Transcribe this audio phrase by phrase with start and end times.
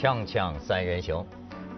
[0.00, 1.22] 锵锵三人行，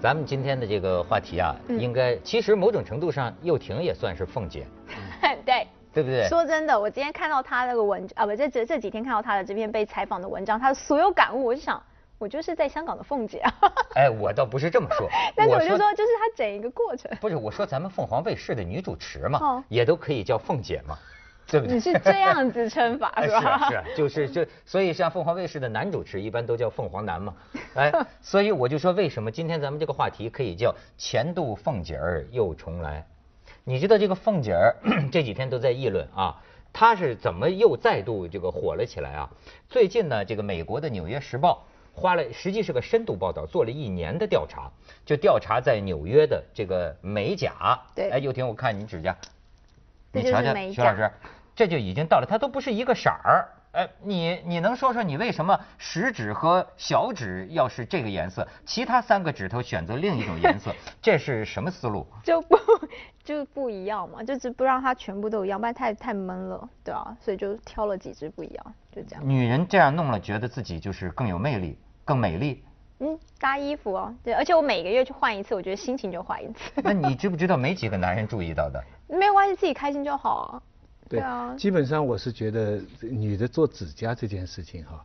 [0.01, 4.65] 咱们今天的这个话题啊，嗯应该其实某种程度上，又婷也算是凤姐，
[5.45, 5.67] 对。
[5.93, 6.27] 对不对？
[6.29, 11.83] 说真的，我今天看到他那个文啊，不，这这这几天看到他的这篇被采访的文章，他的所有感悟，我就想，
[12.17, 13.53] 我就是在香港的凤姐啊。
[13.97, 17.11] 哎，我倒不是这么说， 但是我就说，就是他整一个过程。
[17.21, 20.97] 不是我说咱们凤凰卫视的女主持嘛，哦也都可以叫凤姐嘛，
[21.47, 21.75] 对不对？
[21.75, 23.41] 你是这样子称法哎是吧？
[23.41, 27.35] 是啊是啊，就是这，所以像凤凰卫视的男主持一般都叫凤凰男嘛，
[27.75, 33.07] 哎，所以我就说为什么今天咱们这个话题可以叫前度凤姐儿又重来？
[33.65, 34.75] 你知道这个凤姐儿
[35.13, 36.41] 这几天都在议论啊，
[36.73, 39.31] 她是怎么又再度这个火了起来啊？
[39.69, 41.65] 最近呢，这个美国的《纽约时报》
[42.01, 44.71] 花了，实际是个深度报道，做了一年的调查，
[45.05, 47.79] 就调查在纽约的这个美甲。
[47.95, 49.17] 对哎，又婷，我看你指甲，
[50.13, 51.11] 你瞧瞧，徐老师，
[51.55, 53.49] 这就已经到了，它都不是一个色儿。
[53.73, 60.75] 哎，你你能说说你为什么食指和小指要是这个颜色，其他三个指头选择另一种颜色？
[61.01, 62.07] 这是什么思路？
[62.23, 62.59] 就不
[63.25, 69.27] 就不一样嘛，就是不让它全部都一样，不然太太闷了，对啊，所以就挑了几只不一样，就这样。
[69.27, 72.63] 女人这样弄了，觉得自己就是更有魅力、更美丽。
[72.99, 76.71] 嗯，搭衣服哦，对，而且我每个月去换一次，我觉得心情就换一次。
[76.85, 78.85] 那你知不知道 没几个男人注意到的？
[79.19, 80.63] 没有关系，自己开心就好啊。
[81.09, 85.05] 对啊，基本上我是觉得女的做指甲这件事情哈，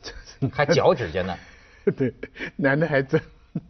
[0.52, 1.36] 还脚指甲呢。
[1.96, 2.14] 对，
[2.56, 3.20] 男的还真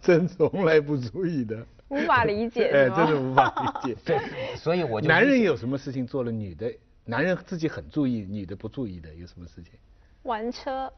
[0.00, 1.64] 真从来不注意的。
[1.88, 3.96] 无法理解 哎，是吗真的无法理解。
[4.04, 4.18] 对，
[4.56, 6.70] 所以我就男人有什么事情做了，女的
[7.04, 9.72] 男人自己很注意，女的不注意的，有什么事情？
[10.24, 10.92] 玩车。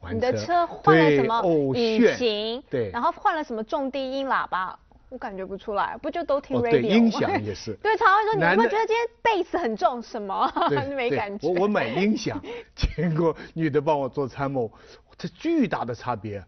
[0.00, 2.62] 玩你的车车换了什么哦引炫擎？
[2.68, 4.78] 对然后换了什么重低音喇叭？
[5.14, 11.46] 我感觉不出来，不就都听哦 radio 对音响也是 对，常常会说你会觉得今天贝斯很重，什么对 没感觉。
[11.46, 12.42] 我我买音响，
[12.74, 14.68] 结果女的帮我做参谋，
[15.16, 16.44] 这巨大的差别，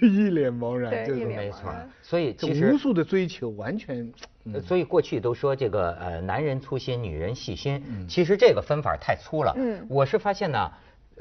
[0.00, 1.74] 一脸茫然，对就是没错。
[2.02, 4.12] 所以这其实无数的追求，完全。
[4.54, 9.52] 呃所以过去都说这个呃男人粗心，女人细心，嗯其实这个分法太粗了。
[9.56, 10.70] 嗯我是发现呢，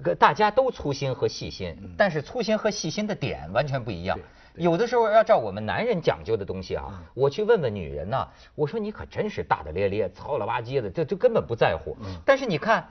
[0.03, 4.19] 个大家都粗心和细心，嗯但是粗心和细心的点完全不一样。
[4.58, 11.96] 有的时候要照我们男人讲究的东西啊，嗯我去问问女人呐，我说你可真是大大咧咧、糙了吧唧的，这就根本不在乎。
[12.02, 12.88] 嗯但是你看，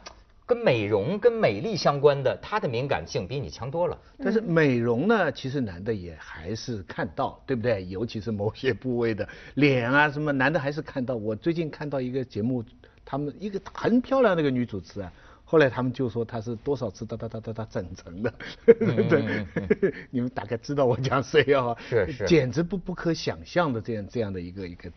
[0.47, 3.99] 跟美容、跟美丽相关的，她的敏感性比你强多了。
[4.19, 7.87] 但是美容呢，其实男的也还是看到，对不对？
[7.87, 11.17] 尤其是某些部位的脸啊什么，男的还是看到。
[11.17, 12.63] 我最近看到一个节目，
[13.07, 15.11] 他们一个很漂亮的一个女主持啊，
[15.55, 18.35] 后来他们就说他是多少次哒哒哒哒哒整成的，
[18.81, 19.47] 嗯
[20.11, 21.77] 你们大概知道我讲谁啊？
[21.89, 24.91] 是是简直不不可想象的这样这样的一个一个。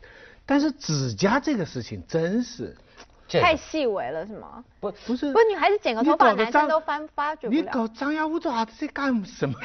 [0.47, 2.75] 但是指甲这个事情真是。
[3.29, 4.65] 太细微了是吗？
[4.79, 9.55] 不不是，不是女孩子剪个头发男生都翻发觉不你搞张牙舞爪的在干什么？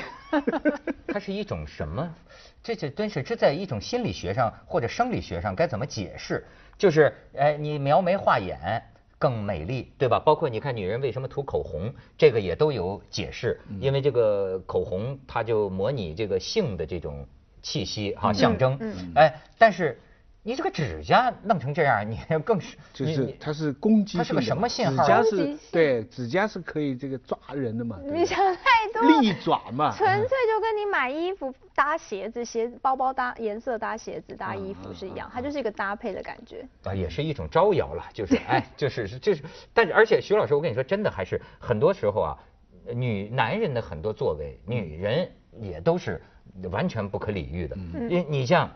[1.09, 2.15] 它是一种什么？
[2.63, 6.45] 这这真是这在一种心理学上或者生理学上该怎么解释？
[6.77, 8.83] 就是哎，你描眉画眼
[9.23, 10.19] 更美丽，对吧？
[10.19, 17.25] 包括你看女人为什么涂口红，这个也都有解释，因为这个口红它就模拟这个性的这种
[17.63, 18.77] 气息哈、象征。
[18.81, 19.97] 嗯哎，但是
[20.45, 29.21] 你这个指甲弄成这样，你更是 就是它是攻击性的，它是个什么信号啊指甲是对，指甲是可以这个抓人的嘛，你想太多了。
[29.21, 29.95] 利爪嘛。
[29.97, 36.67] 纯粹就跟你买衣服搭鞋子、鞋包包搭颜色搭鞋子搭衣服是一样，它就是一个搭配的感觉。
[36.83, 39.43] 啊，也是一种招摇了，就是 哎，就是就是，
[39.73, 42.39] 但是而且徐老师，我跟你说，真的还是很多时候啊，
[42.93, 45.31] 女男人的很多作为，女人
[45.61, 46.21] 也都是
[46.73, 47.77] 完全不可理喻的。
[47.77, 48.69] 你你像，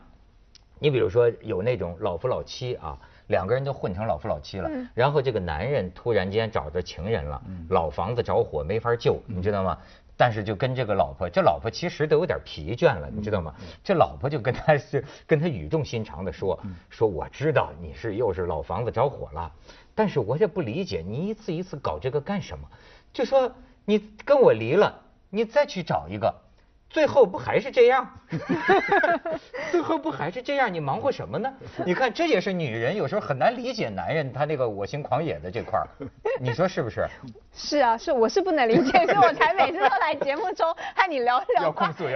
[0.78, 2.98] 你比如说有那种老夫老妻啊。
[3.28, 9.76] 两个人都混成老夫老妻了，嗯然后这个男人突然间找着情人了，老房子着火没法救，你知道吗？
[10.16, 13.52] 但是就跟这个老婆，这老婆其实都有点疲倦了，你知道吗？
[13.82, 16.56] 这老婆就跟他是跟他语重心长的说，
[16.88, 19.50] 说我知道你是又是老房子着火了，
[19.92, 22.68] 但是我也不理解你一次一次搞这个干什么？
[23.12, 23.50] 就说
[23.84, 26.32] 你跟我离了，你再去找一个。
[26.88, 28.08] 最后不还是这样？
[29.70, 30.72] 最后不还是这样？
[30.72, 31.52] 你忙活什么呢？
[31.84, 35.86] 你看，这也是女人有时候很难理解男人他那个我行狂野的这块儿，
[36.40, 37.06] 你说是不是？
[37.52, 41.72] 是啊，是我是不能理解，所以我才每次都来节目中和你聊一聊，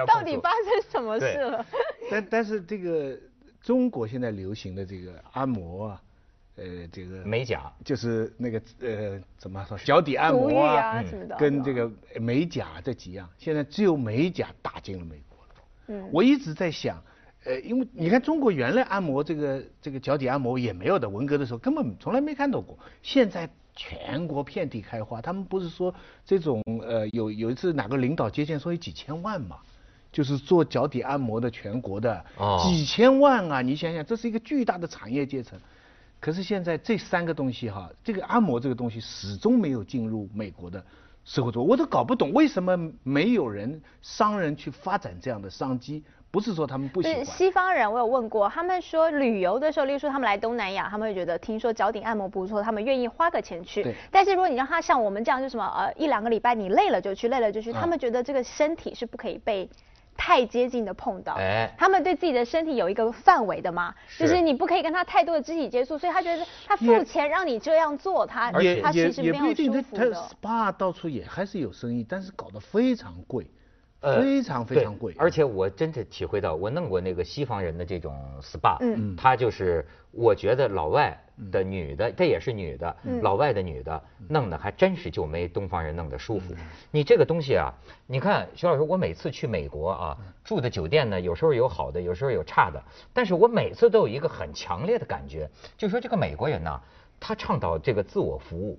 [0.06, 1.66] 到底发生什么事了？
[2.10, 3.16] 但但是这个
[3.62, 6.02] 中国现在流行的这个按摩啊，
[6.60, 11.90] 呃，这个美甲就是那个呃，怎么说，脚底按摩啊嗯什么的，跟这个
[12.20, 15.54] 美甲这几样，现在只有美甲打进了美国了。
[15.88, 17.02] 嗯我一直在想，
[17.44, 25.22] 呃，因为你看中国原来按摩这个这个脚底按摩也没有的，文革的时候根本从来没看到过，现在全国遍地开花。
[25.22, 25.94] 他们不是说
[26.26, 29.56] 这种呃有有一次哪个领导接见说有几千万嘛，
[30.12, 33.62] 就是做脚底按摩的全国的哦几千万啊！
[33.62, 35.58] 你想想，这是一个巨大的产业阶层。
[36.20, 40.84] 可是现在这三个东西哈，这个按摩这个东西始终没有进入美国的
[41.24, 46.04] 社会中，我都搞不懂为什么没有人商人去发展这样的商机。
[46.32, 53.96] 不是说他们不喜欢，西方人，我有问过，他们说旅游的时候，例如说他们来东南亚，他们会觉得听说脚底按摩不错，他们愿意花个钱去对。
[54.12, 59.68] 但是如果你让他像我们这样，就什么呃一两个礼拜你累了就去，累了就去，他们觉得这个身体是不可以被。
[60.20, 61.74] 太接近的碰到，哎。
[61.78, 64.24] 他们对自己的身体有一个范围的嘛，是。
[64.24, 70.28] 就是你不可以跟他太多的肢体接触，所以他觉得他付钱让你这样做，他他其实没有不一定，他他舒服的。
[70.42, 73.46] SPA 到处也还是有生意，但是搞得非常贵，
[74.00, 75.14] 呃非常非常贵。
[75.18, 81.16] 而且我真的体会到，我弄过那个西方人的这种 SPA，嗯他就是我觉得老外
[81.50, 86.54] 的女的，这也是女的，嗯老外的女的弄的还真是就没东方人弄的舒服。
[86.90, 87.72] 你这个东西啊，
[88.06, 92.82] 你看徐老师，我每次去美国啊，住的酒店呢，有时候有好的，有时候有差的，
[93.12, 96.80] 但是我每次都有一个很强烈的感觉，就是说这个美国人呐，
[97.18, 98.78] 他倡导这个自我服务。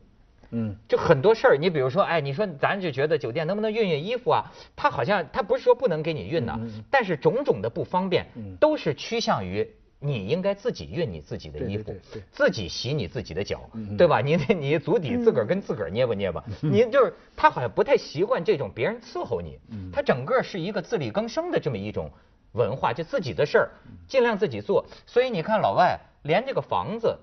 [0.51, 4.51] 嗯，就很多事儿，你比如说，哎，你说咱就觉得酒店能不能熨熨衣服啊？
[4.75, 6.59] 他好像他不是说不能给你熨呐、
[6.89, 8.25] 但是种种的不方便，
[8.59, 9.67] 都是趋向于
[9.99, 14.19] 你应该自己熨你自己的衣服，对对对对自己洗你自己的脚，对吧？
[14.21, 19.59] 你得你足底自个儿跟自个儿捏吧捏吧， 你就是他好像不太习惯这种别人伺候你，
[19.93, 22.11] 他整个是一个自力更生的这么一种
[22.53, 23.69] 文化，就自己的事儿
[24.07, 24.85] 尽量自己做。
[25.05, 27.17] 所以你看老外连这个房子。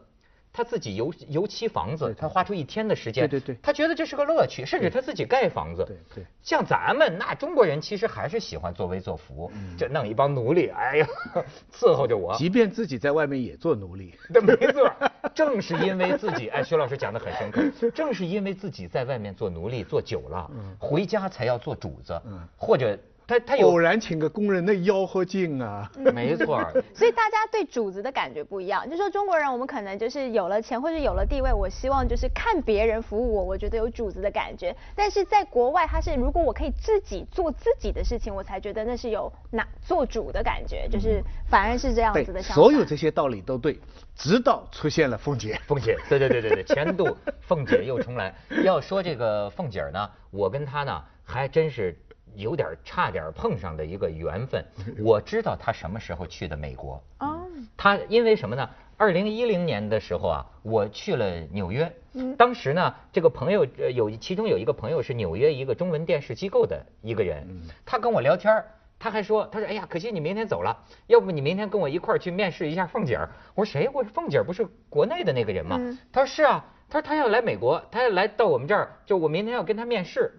[0.58, 3.56] 他自己油油漆房子，他花出一天的时间，对对对。
[3.62, 5.84] 他觉得这是个乐趣，甚至他自己盖房子。
[5.86, 6.24] 对对。
[6.42, 11.06] 像咱们那中国人，其实还是喜欢作威作福，就弄一帮奴隶，哎呀，
[11.72, 12.34] 伺候着我。
[12.36, 14.92] 即便自己在外面也做奴隶， 对，没错，
[15.32, 17.62] 正是因为自己，哎，徐老师讲的很深刻，
[17.94, 20.50] 正是因为自己在外面做奴隶做久了，
[20.80, 22.20] 回家才要做主子，
[22.56, 25.88] 或者他他偶，然请个工人，那吆喝劲啊！
[26.14, 26.64] 没错，
[26.96, 28.88] 所以大家对主子的感觉不一样。
[28.88, 34.74] 就说中国人，我们可能就是有了钱或者有了地位，我希望就是看别人服务我，我觉得有主子的感觉。
[34.96, 42.62] 但是在国外，他是如果我可以自己做自己的事情，我才觉得那是有拿做主的感觉，就是反而是这样子的，想法。
[42.62, 43.78] 所有这些道理都对，
[44.16, 45.60] 直到出现了凤姐。
[45.68, 48.34] 凤姐，对对对对对，前度凤姐又重来。
[48.64, 51.94] 要说这个凤姐儿呢，我跟她呢还真是
[52.34, 54.64] 有点差点碰上的一个缘分。
[55.04, 57.46] 我知道他什么时候去的美国，哦，
[57.76, 58.68] 他因为什么呢？
[58.96, 61.90] 二零一零年的时候啊，我去了纽约。
[62.36, 67.46] 当时呢，这个朋友呃有其中有一个朋友是纽约一个中文电视机构的一个人，
[67.86, 68.66] 他跟我聊天儿
[68.98, 70.76] 他还说，他说，哎呀，可惜你明天走了，
[71.06, 73.30] 要不你明天跟我一块儿去面试一下凤姐儿。
[73.54, 73.88] 我说谁？
[73.94, 75.76] 我说凤姐儿不是国内的那个人吗？
[75.78, 80.32] 嗯他说是啊，他说他要来美国，他要来到我们这儿，就我明天要跟他面试。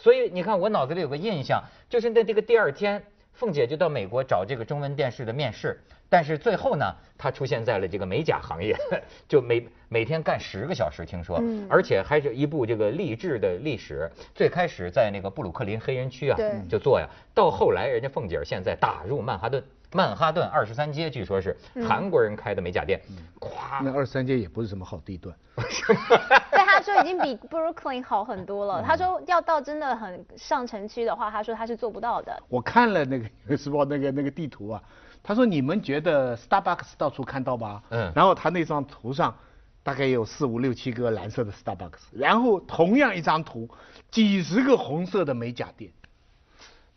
[0.00, 3.02] 所以你看，我脑子里有个印象，就是在这个第二天，
[3.32, 8.76] 凤姐就到美国找这个中文电视的面试，但是最后呢，她出现在了这个美甲行业，
[9.28, 14.08] 就每每天干十个小时，听说，嗯而且还是一部这个励志的历史。
[14.36, 19.60] 最开始在那个布鲁克林黑人区啊，就做呀，到后来人家凤姐现在打入曼哈顿。
[19.90, 21.56] 曼哈顿二十三街，据说是
[21.88, 23.00] 韩国人开的美甲店，
[23.40, 25.34] 咵，那二三街也不是什么好地段。
[26.88, 28.82] 说已经比 Brooklyn 好很多了。
[28.82, 32.42] 他说要到真的很上城区的话，他说他是做不到的。
[32.48, 34.82] 我看了那个《纽约时报》那个那个地图啊，
[35.22, 37.82] 他说你们觉得 Starbucks 到处看到吧？
[37.90, 39.34] 嗯然后他那张图上
[39.82, 43.68] 大概有四五六七个蓝色的 Starbucks，然后同样一张图，
[44.10, 45.90] 几十个红色的美甲店。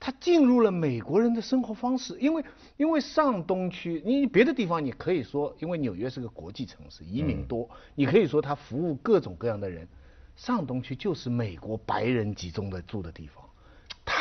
[0.04, 2.44] 它进入了美国人的生活方式，因为
[2.76, 9.88] 因为上东区，你别的地方你可以说，因为纽约是个国际城市，移民多，你可以说它服务各种各样的人。
[10.36, 13.46] 上东区就是美国白人集中的住的地方，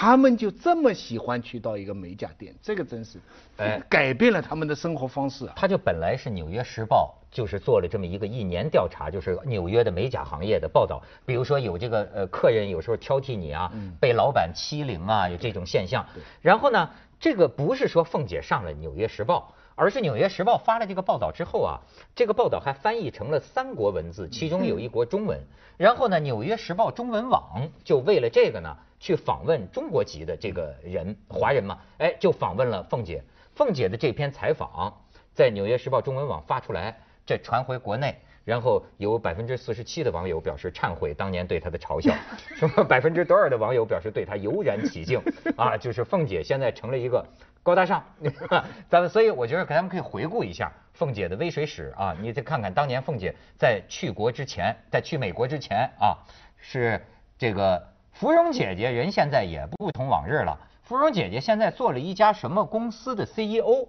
[0.01, 3.19] 他们就这么喜欢去到一个美甲店，这个真是，
[3.59, 5.53] 哎改变了他们的生活方式啊。
[5.55, 11.03] 他就本来是《纽约时报》，就是做了这么一个一年调查，就是纽约的美甲行业的报道。
[11.27, 16.03] 比如说有这个呃客人有时候挑剔你啊，被老板欺凌啊，有这种现象。
[16.41, 16.89] 然后呢，
[17.19, 19.53] 这个不是说凤姐上了《纽约时报》。
[19.81, 21.81] 而是《纽约时报》发了这个报道之后啊，
[22.15, 25.41] 这个报道还翻译成了三国文字，其中有一国中文。
[25.79, 33.23] 然后呢，《纽约时报》中文网就为了这个呢，去访问中国籍的这个人，华人嘛，哎，就访问了凤姐。
[33.55, 34.95] 凤姐的这篇采访
[35.33, 36.95] 在《纽约时报》中文网发出来，
[37.25, 42.15] 这传回国内，然后有百分之四十七的网友表示忏悔当年对她的嘲笑，
[42.55, 45.23] 什么百分之多少的网友表示对她油然起敬
[45.57, 47.25] 啊，就是凤姐现在成了一个
[47.63, 48.03] 高大上，
[48.89, 56.17] 咱们所以我觉得咱们可以回顾一下凤姐的微水史啊，你再看看当年凤姐在去国之前，在去美国之前啊，
[56.59, 57.05] 是
[57.39, 60.59] 这个芙蓉姐姐人现在也不同往日了。
[60.83, 63.87] 芙蓉姐姐现在做了一家什么公司的 CEO，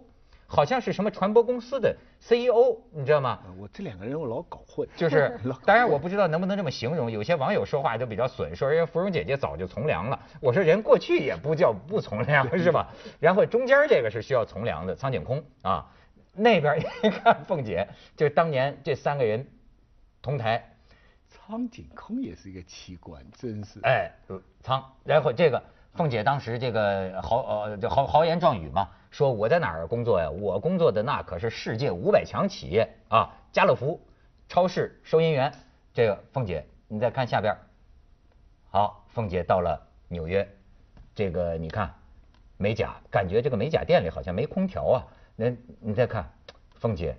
[0.52, 3.40] 好像是什么传播公司的 CEO，你知道吗？
[3.58, 4.86] 我这两个人我老搞混。
[4.98, 10.20] 就是， 当然我不知道能不能这么形容，有些网友说话就比较损，说人家芙蓉姐姐早就从良了。
[10.42, 12.90] 我说人过去也不叫不从良，是吧？
[13.22, 15.90] 然后中间这个是需要从良的，苍井空啊，
[16.34, 19.48] 那边一看凤姐，就是当年这三个人
[20.22, 20.68] 同台。
[21.30, 23.80] 苍井空也是一个奇观，真是。
[23.84, 24.12] 哎，
[24.60, 25.64] 苍，然后这个
[25.94, 30.30] 凤姐当时这个豪呃就豪豪言壮语嘛，说我在哪儿工作呀？
[30.30, 34.00] 我工作的那可是世界五百强企业啊，家乐福
[34.48, 35.54] 超市收银员。
[35.94, 37.56] 这个凤姐，你再看下边。
[38.70, 40.48] 好，凤姐到了纽约，
[41.14, 41.94] 这个你看
[42.56, 45.04] 美甲，感觉这个美甲店里好像没空调啊。
[45.36, 46.32] 那你再看
[46.76, 47.18] 凤姐。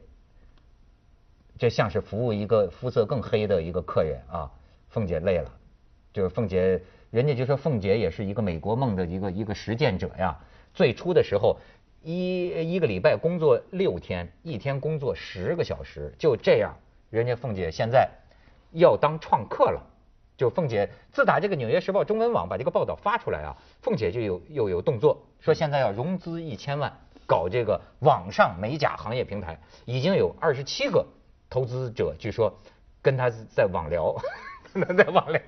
[1.59, 4.51] 这像是服务一个肤色更黑的一个客人啊，
[4.89, 5.51] 凤姐累了，
[6.13, 10.39] 就是凤姐，人家就说凤姐也是一个美国梦的一个一个实践者呀。
[10.75, 11.59] 最初的时候，
[12.03, 16.75] 一一个礼拜工作六天，一天工作十个小时，就这样，
[17.11, 18.09] 人家凤姐现在
[18.73, 19.83] 要当创客了。
[20.37, 26.93] 就凤姐自打这个《纽约时报》中文网把这个报道发出来啊，凤姐就有又有动作，说现在要融资一千万，
[27.27, 31.07] 搞这个网上美甲行业平台，已经有二十七个。
[31.51, 32.59] 投资者据说
[33.03, 34.17] 跟他在网聊，
[34.97, 35.41] 在网聊。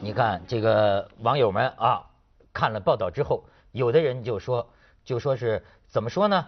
[0.00, 2.06] 你看这个网友们啊，
[2.52, 4.66] 看了报道之后，有的人就说，
[5.04, 6.46] 就说是怎么说呢？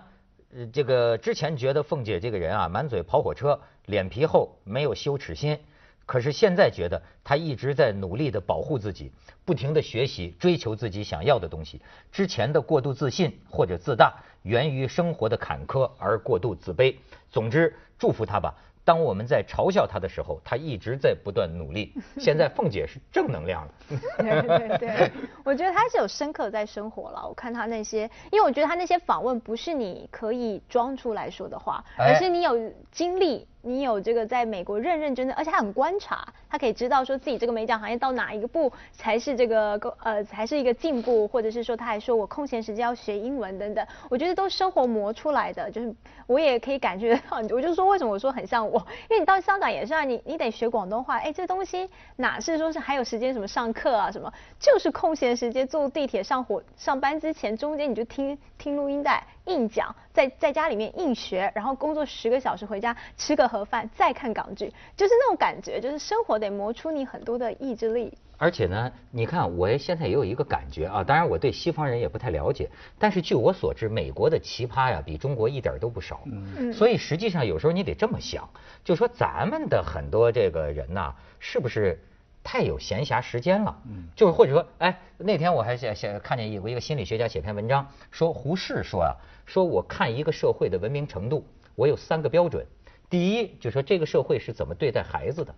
[0.54, 5.58] 呃，这个之前觉得凤姐这个人啊，满嘴跑火车，脸皮厚，没有羞耻心。
[6.06, 9.12] 可是现在觉得她一直在努力的保护自己，
[9.44, 11.80] 不停的学习，追求自己想要的东西。
[12.10, 16.96] 之前的过度自信或者自大，源于生活的坎坷而过度自卑。
[17.30, 17.74] 总之。
[17.98, 18.52] 祝福他吧。
[18.84, 21.94] 当我们在嘲笑他的时候，他一直在不断努力。
[22.18, 23.72] 现在凤姐是正能量了。
[24.18, 25.10] 对对对，
[25.44, 27.26] 我觉得他是有深刻在生活了。
[27.26, 33.46] 我看他那些，因为我觉得他那些访问不是你可以装出来说的话，而是你有经历。
[33.62, 45.94] 你有这个在美国认认真真，而且他很观察，他可以知道说自己这个美甲行业到哪一个步才是这个呃才是一个进步，或者是说他还说我空闲时间要学英文等等，我觉得都生活磨出来的，就是
[46.26, 48.78] 我也可以感觉到，我就说为什么我说很像我，
[49.08, 59.24] 因为你到香港也是啊，你你得学广东话，哎，这东西哪是说是还有时间什么上课啊什么，就是空闲时间坐地铁上火上班之前中间你就听听录音带。
[59.46, 68.12] 硬讲，在在家里面硬学，然后工作十个小时回家吃个盒饭，再看港剧，就是那种感觉，就是生活得磨出你很多的意志力。
[68.38, 72.68] 而且呢，你看我现在也有一个感觉啊，当然我对西方人也不太了解，
[72.98, 76.22] 但是据我所知，美国的奇葩呀比中国一点都不少。
[76.26, 76.72] 嗯。
[76.72, 78.48] 所以实际上有时候你得这么想，
[78.84, 81.98] 就说咱们的很多这个人呐，是不是？
[82.44, 89.14] 太有闲暇时间了，嗯，就是或者说，哎，那天我还写写看见有一个心理学家写篇文章，说胡适说啊，
[89.46, 92.66] 说我看一个社会的文明程度，我有三个标准，
[93.10, 95.54] 第一就说这个社会是怎么对待孩子的，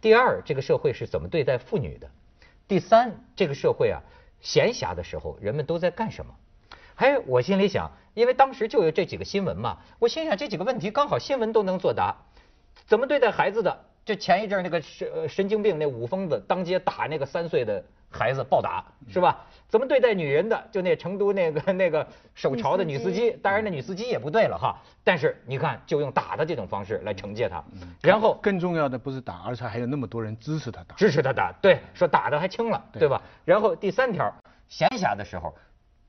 [0.00, 2.10] 第二这个社会是怎么对待妇女的，
[2.68, 4.02] 第三这个社会啊
[4.40, 6.34] 闲暇的时候人们都在干什么？
[6.96, 12.26] 哎，我心里想，因为当时就有这几个新闻嘛，我心想这几个问题刚好新闻都能作答，
[12.86, 13.86] 怎么对待孩子的？
[14.04, 19.44] 就前一阵那个神神经病那五疯子当街打那个三岁的孩子暴打是吧？
[19.68, 20.68] 怎么对待女人的？
[20.72, 22.04] 就那成都那个 那个
[22.34, 24.76] 手潮的女司机，当然那女司机也不对了哈。
[25.04, 27.62] 但是你看，就用打的这种方式来惩戒他。
[28.02, 31.52] 然后更重要的不是打，而且还有那么多人支持他打，支持他打。
[31.62, 33.22] 对，说打的还轻了，对吧？
[33.44, 34.34] 然后第三条，
[34.68, 35.54] 闲暇的时候，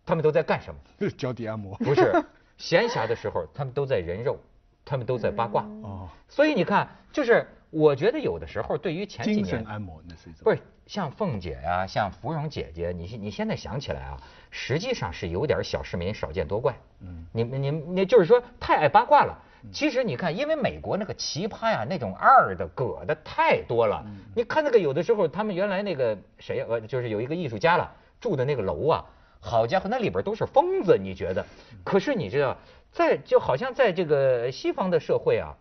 [0.03, 1.10] 他们都在干什么？
[1.15, 1.75] 脚底按摩。
[1.77, 2.12] 不是，
[2.57, 4.39] 闲暇的时候，他们都在人肉，
[4.83, 5.63] 他们都在八卦。
[5.83, 6.10] 哦。
[6.27, 7.45] 所以你看，就是。
[7.72, 16.75] 我觉得有的时候对于前几年精神按摩那是一种不是像凤姐呀，像芙蓉姐姐，你你现在想起来啊，实际上是有点小市民少见多怪。
[17.00, 19.38] 嗯，你你你就是说太爱八卦了。
[19.72, 24.04] 其实你看，因为美国那个奇葩呀，那种二的、葛的太多了。
[24.36, 29.06] 你看那个有的时候，他们原来那个谁呃，就是有一个艺术家了住的那个楼啊，
[29.40, 31.46] 好家伙，那里边都是疯子，你觉得？
[31.86, 32.58] 可是你知道，
[32.92, 35.56] 在就好像在这个西方的社会啊。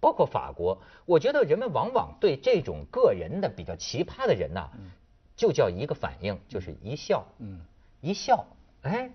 [0.00, 4.68] 包括法国，我觉得人们往往对这种个人的比较奇葩的人呐，
[5.36, 7.60] 就叫一个反应，就是一笑，嗯，
[8.00, 8.46] 一笑，
[8.82, 9.10] 哎，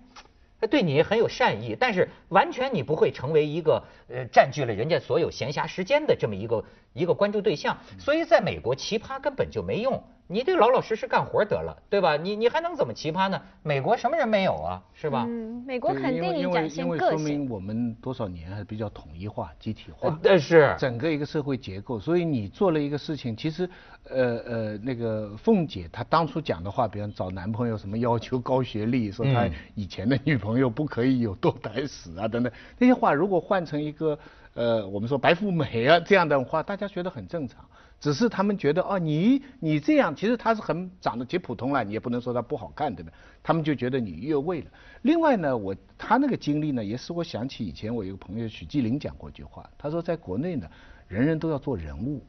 [0.70, 7.78] 对你很有善意，但是完全你不会成为一个呃占据了人家所有闲暇时间的这么一个一个关注对象。
[7.98, 12.16] 所以在美国，奇葩根本就没用，你得老老实实干活得了，对吧？
[12.16, 13.40] 你你还能怎么奇葩呢？
[13.62, 15.24] 美国什么人没有啊，是吧？
[15.28, 17.18] 嗯，美国肯定你展现因为个性。
[17.18, 20.08] 说明我们多少年还是比较统一化、集体化。
[20.08, 23.70] 呃，但是整个一个社会结构，所以你做了一个事情，其实，
[24.08, 34.18] 呃呃，那个凤姐她当初讲的话，比方找男朋友什么要求高学历，说她嗯以前的女朋友不可以有多胎史啊等等，那些话如果换成一个
[34.54, 37.64] 呃我们说白富美啊这样的话，大家觉得很正常。
[37.98, 43.14] 只是他们觉得哦，你你这样，其实他是很长得极普通了，你也不能说他不好看，对不对？
[43.42, 44.66] 他们就觉得你越位了。
[45.02, 50.68] 另外呢，我他那个经历呢，也使我想起以前我一个朋友许继林讲过一句话，他说在国内呢，
[51.08, 52.22] 人人都要做人物，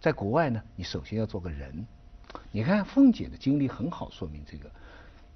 [0.00, 1.86] 在国外呢，你首先要做个人。
[2.52, 4.70] 你看凤姐的经历很好说明这个，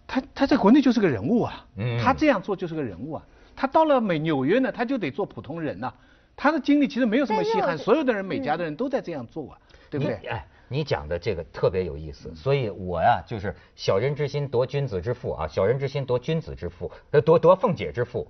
[0.07, 3.27] 她她在国内就是个人物啊，嗯她这样做就是个人物啊。
[3.57, 5.95] 她到了美纽约呢，她就得做普通人呐、
[6.37, 9.59] 她的经历其实没有什么稀罕，所有的人每家的人都在这样做啊，
[9.91, 10.19] 对不对？
[10.23, 18.27] 你哎，你讲的这个特别有意思，所以我呀就是小人之心夺君子之腹啊，小人之心夺君子之腹，呃，夺夺凤姐之腹。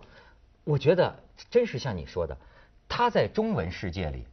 [0.64, 1.14] 我觉得
[1.50, 2.36] 真是像你说的，
[2.88, 4.24] 他在中文世界里，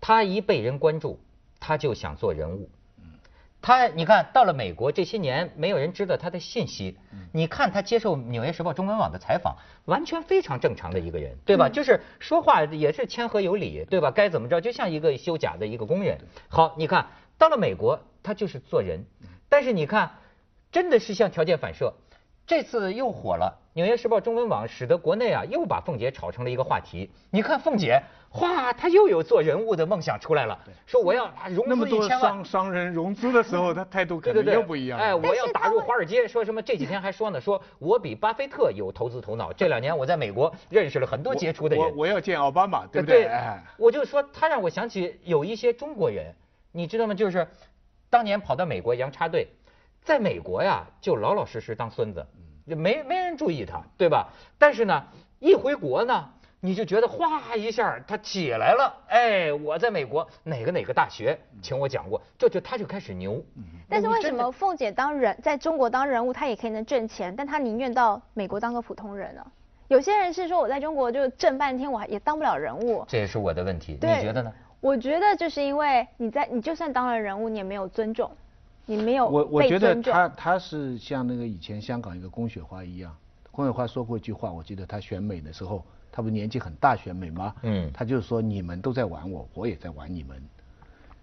[0.00, 1.20] 他一被人关注，
[1.58, 2.68] 他就想做人物。
[3.62, 6.96] 他你看到了美国这些年，没有人知道他的信息。
[7.32, 11.68] 你看他接受《纽约时报》中文网的采访，完全非常正常的一个人，对吧？
[11.68, 14.10] 就是说话也是谦和有礼，对吧？
[14.10, 16.18] 该怎么着，就像一个修甲的一个工人。
[16.48, 17.06] 好，你看
[17.38, 19.04] 到了美国，他就是做人。
[19.48, 20.10] 但是你看，
[20.72, 21.92] 真的是像条件反射，
[22.46, 23.59] 这次又火了。
[23.72, 27.08] 《纽约时报》中文网使得国内啊又把凤姐炒成了一个话题。
[27.30, 32.44] 你看凤姐，哗，她又有做人物的梦想出来了，说我要啊融那么多资一千万商。
[32.44, 35.04] 商人融资的时候， 他态度可能对对对，又不一样了。
[35.04, 36.60] 哎，我要打入华尔街，说什么？
[36.60, 39.52] 这几天还说呢，说我比巴菲特有投资头脑。
[39.52, 41.84] 这两年我在美国认识了很多杰出的人。
[41.84, 43.26] 我我要见奥巴马，对不对对？
[43.26, 46.34] 哎，我就说他让我想起有一些中国人，
[46.72, 47.14] 你知道吗？
[47.14, 47.46] 就是
[48.10, 49.46] 当年跑到美国洋插队，
[50.02, 52.26] 在美国呀就老老实实当孙子，
[52.68, 54.28] 就没没人注意他，对吧？
[54.58, 55.04] 但是呢，
[55.38, 56.30] 一回国呢。
[56.62, 63.42] 你就觉得哗一下他起来了，哎，我在美国哪个哪个大学请我讲过，这就他就开始牛。
[63.88, 69.42] 但是为什么凤姐当人在中国当人物，她也可以能挣钱，但她宁愿到美国当个普通人呢？
[69.88, 73.06] 有些人是说我在中国就挣半天，我还也当不了人物。
[73.08, 74.52] 这也是我的问题，你觉得呢？
[74.82, 78.30] 我觉得就是因为你在你就算当了人物，你也没有尊重，
[78.86, 79.94] 你没有我我觉得。
[80.02, 83.16] 他他是像那个以前香港一个龚雪花一样，
[83.50, 87.54] 龚雪花说过一句话，我记得她选美的时候，她不是年纪很大选美吗？
[87.62, 90.42] 嗯他就是说你们都在玩我，我也在玩你们。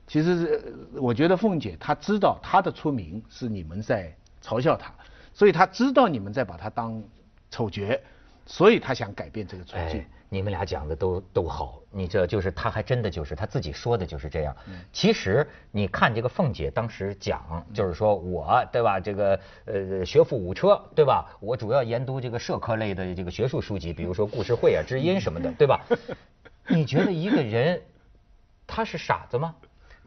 [0.08, 0.46] 其实是
[0.94, 4.94] 呃我觉得凤姐她知道她的出名是你们在嘲笑她，
[5.34, 7.04] 所以她知道你们在把她当
[7.52, 8.00] 丑角，
[8.46, 10.00] 所以她想改变这个处境。
[10.00, 14.56] 哎，你们俩讲的都都好，你这就是他还真的就是他自己说的就是这样。
[14.68, 21.26] 嗯其实你看这个凤姐当时讲，就是说我对吧，这个呃学富五车对吧？
[21.40, 25.86] 我主要研读这个社科类的这个学术书籍，比如说故事会啊、知音什么的， 对吧？
[26.68, 27.82] 你觉得一个人
[28.66, 29.56] 他是傻子吗？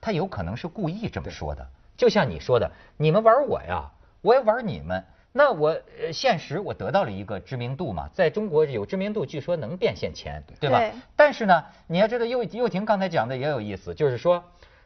[0.02, 1.66] 他有可能是故意这么说的。
[1.96, 5.02] 就像你说的，你们玩我呀，我也玩你们。
[5.32, 5.68] 那我
[6.00, 10.78] 呃现实我得到了一个知名度嘛，在中国有知名度，据说能变现钱，对吧？
[10.78, 14.42] 对但是呢，你要知道又又婷刚才讲的也有意思，就是说，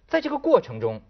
[0.07, 1.01] 在这个过程中，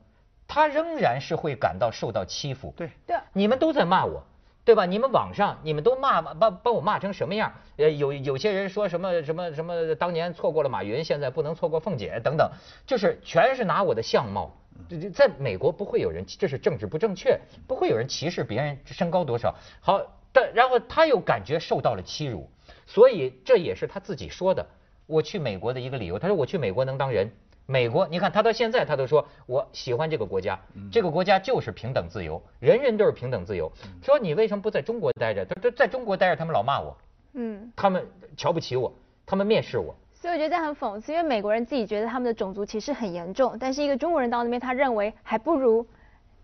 [0.47, 2.73] 他仍然是会感到受到欺负。
[2.77, 4.23] 对对你们都在骂我，
[4.65, 4.87] 对吧？
[4.87, 7.53] 你们网上你们都骂把把我骂成什么样？
[7.77, 12.49] 呃，有有些人说什么什么什么，当年错过了马云，现在不能错过凤姐等等，
[12.87, 14.53] 就是全是拿我的相貌。
[14.89, 19.55] 这这在美国不会有人，这是政治不正确，不会有人歧视别人身高多少。
[19.81, 20.01] 好，
[20.33, 22.49] 但然后他又感觉受到了欺辱，
[22.87, 24.67] 所以这也是他自己说的。
[25.07, 27.31] 我去美国的一个理由，他说我去美国能当人。
[27.67, 30.61] 美国，你看他到现在他都说我喜欢这个国家，
[30.93, 33.73] 这个国家就是平等自由，人人都是平等自由。
[34.03, 35.47] 说你为什么不在中国待着？
[35.47, 36.95] 他说在中国待着，他们老骂我，
[37.33, 38.07] 嗯，他们
[38.37, 39.97] 瞧不起我，他们蔑视我。
[40.25, 45.87] 所以我觉得这样很讽刺，因为美国人自己觉得他们的种族歧视很严重，但是一个中国人到那边，他认为还不如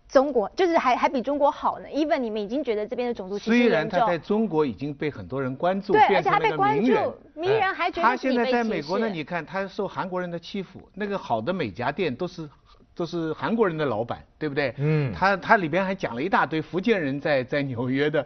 [0.07, 1.87] 中国，就是还还比中国好呢。
[1.91, 6.93] even 你们已经觉得这边的种族歧视虽然他在，中国已经被很多人关注，对，而且他被关注，，
[7.33, 12.47] 名人还觉得自己被歧现在在美国呢，你看他受韩国人的欺负，那个好的美甲店都是
[12.93, 14.75] 都是韩国人的老板，对不对？
[14.77, 18.23] 嗯他他里边还讲了一大堆福建人在在纽约的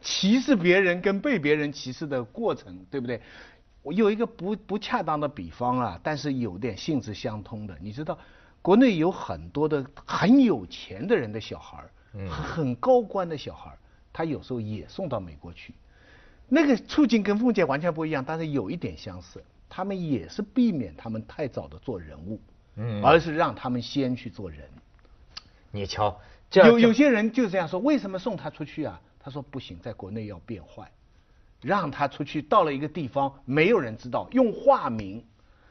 [0.00, 3.20] 歧视别人跟被别人歧视的过程，对不对？
[3.82, 8.16] 我有一个不不恰当的比方啊，但是有点性质相通的，你知道，
[8.62, 13.78] 国内有很多的很有钱的人的小孩儿，嗯很高官的小孩儿，
[14.12, 15.74] 他有时候也送到美国去。
[16.48, 22.40] 那个处境跟凤姐完全不一样，但是有一点相似，他们也是避免他们太早的做人物，
[22.76, 24.68] 嗯而是让他们先去做人。
[25.70, 29.00] 你瞧，这有有些人就这样说，为什么送他出去啊？
[29.18, 30.90] 他说不行，在国内要变坏，
[31.62, 35.24] 让他出去到了一个地方，没有人知道，用化名，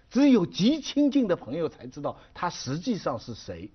[0.10, 3.69] 只有极亲近的朋友才知道他实际上是谁。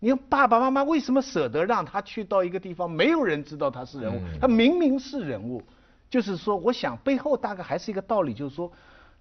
[0.00, 5.62] 你看爸爸妈妈为什么舍得让他去到一个地方，没有人知道他是人物，他明明是人物，
[6.10, 8.72] 就是说，我想背后大概还是一个道理，就是说，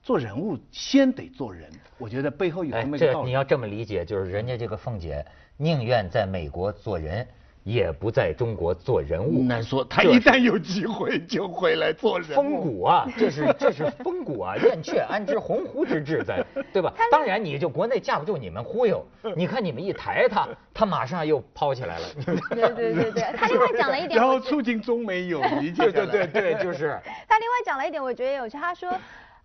[0.02, 1.70] 做人物先得做人。
[2.00, 3.26] 我觉得背后有这么一个道理。
[3.26, 5.24] 这你要这么理解，就是人家这个凤姐
[5.58, 7.28] 宁愿在美国做人。
[7.64, 9.84] 也不在中国做人物，难说。
[9.86, 12.30] 他一旦有机会就回来做人。
[12.30, 14.56] 风骨啊， 这是这是风骨啊！
[14.66, 16.44] 燕雀安知鸿鹄之志在，
[16.74, 16.92] 对吧？
[17.12, 19.06] 当然，你就国内架不住你们忽悠。
[19.36, 22.06] 你看你们一抬他，他马上又抛起来了。
[22.50, 25.72] 对对对对，他另外讲了一点，然后促进中美友谊。
[25.72, 27.00] 对对对对，就是。
[27.28, 28.58] 他另外讲了一点，我觉得有趣。
[28.58, 28.92] 他说，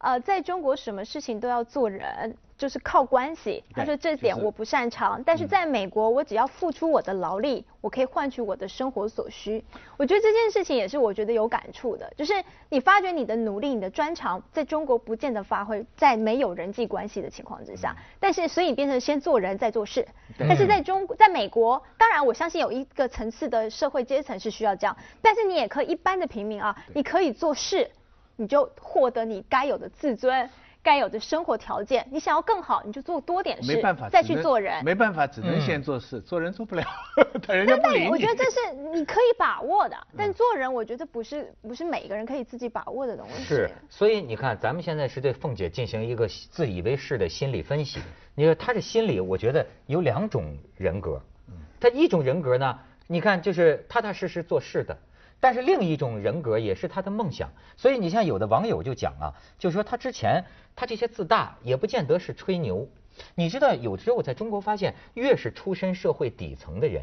[0.06, 2.36] 呃，在中国什么事情都要做人。
[2.58, 9.62] 就是靠关系，他说这点我不擅长，但是在美国，我只要付出我的劳力，我可以换取我的生活所需。
[9.98, 12.32] 我觉得这件事情也是我觉得有感触的，就是
[12.70, 20.08] 你发觉你的努力、你的专长，在中国不见得发挥，在没有人际关系的情况之下，但是所以变成先做人再做事。
[20.38, 27.90] 但是在中在美国，当然我相信有一个层次的社会阶层是需要这样，但是你也可以一般的平民啊，你可以做事，
[28.36, 30.48] 你就获得你该有的自尊。
[30.82, 34.84] 该有的生活条件，你想要更好，你就做多点事，没办法，再去做人。
[34.84, 36.84] 没办法，只能先做事，做人做不了，
[37.48, 38.08] 人家不理你。
[38.08, 43.42] 我觉得这是你可以把握的，但做人，我觉得不是不是每个人可以自己把握的东西。
[43.42, 47.98] 是，所以你看，咱们现在是对凤姐进行一个自以为是的心理分析。
[48.36, 51.20] 你说她这心理，我觉得有两种人格。
[51.48, 51.54] 嗯。
[51.80, 54.96] 她一种人格呢，你看就是踏踏实实做事的。
[55.38, 60.44] 但是另一种人格也是他的梦想，所以你像有的网友就讲啊，就说他之前
[60.74, 62.88] 他这些自大也不见得是吹牛，
[63.34, 67.02] 你知道有时候我在中国发现，越是出身社会底层的人，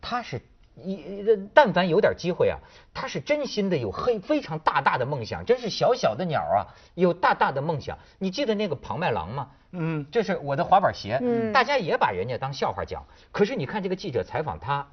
[0.00, 0.42] 他是
[0.76, 2.58] 一但凡有点机会啊，
[2.92, 7.96] 他是真心的有黑非常大大的梦想，真是小小的鸟啊，有大大的梦想。
[8.18, 9.50] 你记得那个庞麦郎吗？
[9.70, 13.06] 嗯，就是我的滑板鞋，嗯大家也把人家当笑话讲。
[13.30, 14.88] 可是你看这个记者采访他，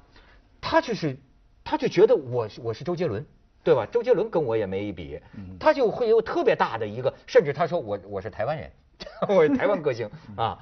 [0.60, 1.18] 他就是。
[1.66, 3.26] 他就觉得我我是周杰伦，
[3.64, 3.84] 对吧？
[3.90, 5.20] 周杰伦跟我也没一比，
[5.58, 8.70] 他就会有特别大的一个，甚至他说我我是台湾人，
[9.28, 10.56] 我是台湾歌星啊。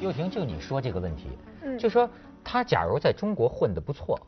[0.00, 1.28] 又婷，就你说这个问题，
[1.78, 2.10] 就说
[2.42, 4.18] 他假如在中国混得不错，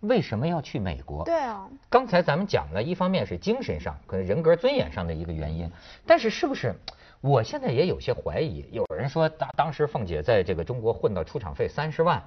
[0.00, 1.24] 为什么要去美国？
[1.24, 1.68] 对啊。
[1.88, 5.68] 刚才咱们讲了一方面是精神上可能人格尊严上的一个原因，
[6.06, 6.72] 但是是不是？
[7.20, 8.64] 我现在也有些怀疑。
[8.70, 12.22] 有人说当当时凤姐在这个中国混到出场费三十万，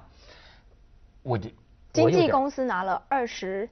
[1.22, 1.48] 我就。
[1.94, 3.68] 经纪公司拿了二十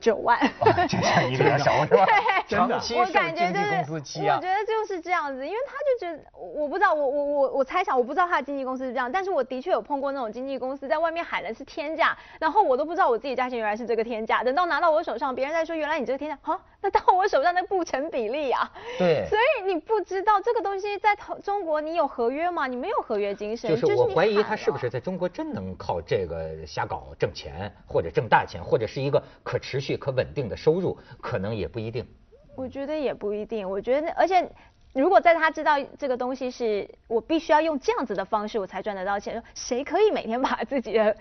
[0.00, 0.38] 九万，
[0.88, 2.06] 这像一个小是吧？
[2.48, 18.70] 真的， 我感觉就是，我觉得就是这样子，因为他就觉得，我不知道，我我我我猜想，我不知道他的经纪公司是这样，但是我的确有碰过那种经纪公司在外面喊的是天价，然后我都不知道我自己价钱原来是这个天价，等到拿到我手上，别人在说原来你这个天价，啊，那 到我手上那不成比例啊。
[18.98, 19.26] 对。
[19.28, 22.66] 所以你不知道这个东西在中国你有合约吗？
[22.66, 23.70] 你没有合约精神。
[23.70, 32.06] 就是我怀疑他是不是在中国真能靠这个瞎搞挣钱，或者挣大钱，或者是一个可持续可稳定的收入，可能也不一定。
[32.54, 34.48] 我觉得也不一定，我觉得，而且
[34.94, 41.14] 如果在他知道这个东西是我必须要用这样子的方式我才赚得到钱，谁可以每天把自己的，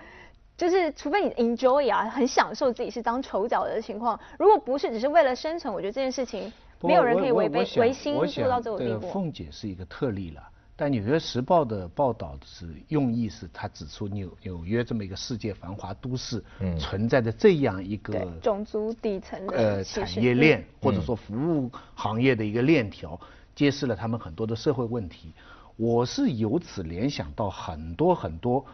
[0.58, 9.12] 就是除非你 enjoy 啊，很享受自己是当丑角的情况，如果不是只是为了生存，我觉得这件事情没有人可以违背违心做到这种地步。
[9.12, 10.42] 凤姐是一个特例了。
[10.78, 16.44] 但《纽约时报》的报道是用意是，他指出纽纽约这么一个世界繁华都市，
[16.78, 23.18] 存在着这样一个种族底层的呃产业链，或者说服务行业的一个链条，
[23.56, 25.32] 揭示了他们很多的社会问题。
[25.76, 28.66] 我是由此联想到很多很多，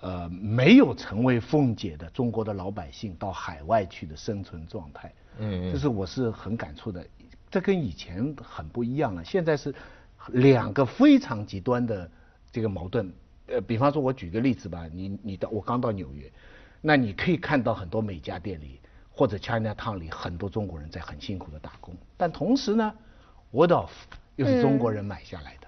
[0.00, 5.12] 呃，没有成为凤姐的中国的老百姓到海外去的生存状态。
[5.38, 7.06] 嗯，这是我是很感触的，
[7.50, 9.24] 这跟以前很不一样了。
[9.24, 9.74] 现在是。
[10.32, 12.10] 两个非常极端的
[12.50, 13.10] 这个矛盾，
[13.46, 16.30] 呃，比方说，我举个例子吧，你你到我刚到纽约，
[16.82, 18.78] 那你可以看到很多美家店里
[19.10, 22.92] 或者 China Town 里很多中国人在很辛苦的打工，但同时呢
[23.52, 23.88] ，Wardorf
[24.36, 25.67] 又是中国人买下来的，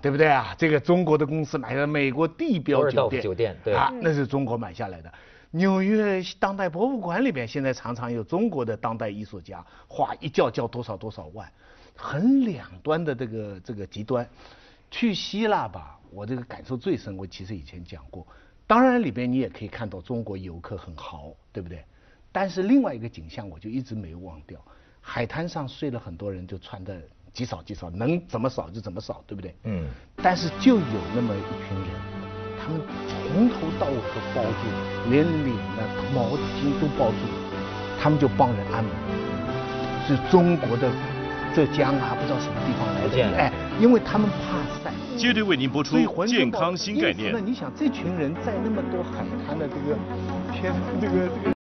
[0.00, 0.54] 对不对啊？
[0.58, 5.12] 这个中国的公司买了美国地标酒店，酒店对啊，那是中国买下来的。
[5.50, 11.50] 纽约当代博物馆里边现在常常有中国的当代艺术家画一叫叫多少多少万。
[11.96, 14.26] 很两端的这个这个极端，
[14.90, 17.14] 去希腊吧，我这个感受最深。
[17.14, 18.26] 我其实以前讲过，
[18.66, 21.84] 当然里边你也可以看到中国游客很豪，对不对？
[22.32, 24.58] 但是另外一个景象我就一直没有忘掉，
[25.02, 26.98] 海滩上睡了很多人，就穿的
[27.32, 29.54] 极少极少，能怎么少就怎么少，对不对？
[29.64, 29.86] 嗯。
[30.22, 31.88] 但是就有那么一群人，
[32.60, 35.80] 他们从头到尾都包住，连脸啊、
[36.14, 37.16] 毛巾都包住，
[38.00, 38.92] 他们就帮人按摩。
[40.06, 40.90] 是中国的
[41.54, 44.92] 浙江啊，不知道什么地方来的，哎，因为他们怕晒。
[45.16, 47.30] 接着为您播出健康新概念。
[47.32, 49.96] 那你想，这群人在那么多海滩的这个
[50.52, 51.59] 偏这个这个。